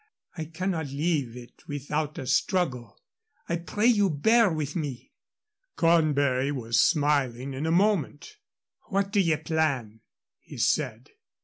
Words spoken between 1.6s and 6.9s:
without a struggle. I pray you, bear with me." Cornbury was